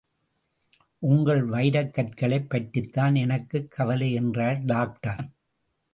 உங்கள் 0.99 1.49
வைரக்கற்களைப் 1.49 2.49
பற்றித்தான் 2.49 3.15
எனக்குக் 3.15 3.71
கவலை, 3.71 4.13
என்றார் 4.13 4.65
டாக்டர். 4.65 5.29